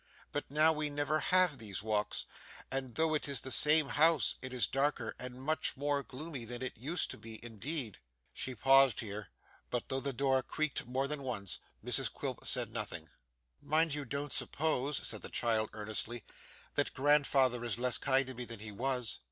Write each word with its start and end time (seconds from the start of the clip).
But 0.31 0.49
now 0.49 0.73
we 0.73 0.89
never 0.89 1.19
have 1.19 1.59
these 1.59 1.83
walks, 1.83 2.25
and 2.71 2.95
though 2.95 3.13
it 3.13 3.29
is 3.29 3.41
the 3.41 3.51
same 3.51 3.89
house 3.89 4.33
it 4.41 4.51
is 4.51 4.65
darker 4.65 5.15
and 5.19 5.39
much 5.39 5.77
more 5.77 6.01
gloomy 6.01 6.43
than 6.43 6.63
it 6.63 6.75
used 6.75 7.11
to 7.11 7.19
be, 7.19 7.39
indeed!' 7.45 7.99
She 8.33 8.55
paused 8.55 9.01
here, 9.01 9.29
but 9.69 9.89
though 9.89 9.99
the 9.99 10.11
door 10.11 10.41
creaked 10.41 10.87
more 10.87 11.07
than 11.07 11.21
once, 11.21 11.59
Mrs 11.85 12.11
Quilp 12.11 12.47
said 12.47 12.73
nothing. 12.73 13.09
'Mind 13.61 13.93
you 13.93 14.03
don't 14.03 14.33
suppose,' 14.33 15.07
said 15.07 15.21
the 15.21 15.29
child 15.29 15.69
earnestly, 15.73 16.25
'that 16.73 16.95
grandfather 16.95 17.63
is 17.63 17.77
less 17.77 17.99
kind 17.99 18.25
to 18.25 18.33
me 18.33 18.45
than 18.45 18.61
he 18.61 18.71
was. 18.71 19.19